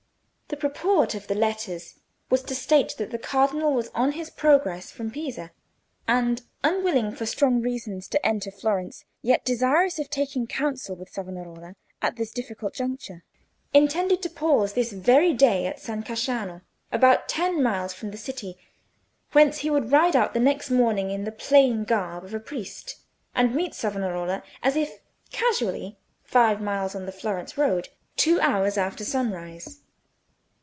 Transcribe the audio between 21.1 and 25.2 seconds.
in the plain garb of a priest, and meet Savonarola, as if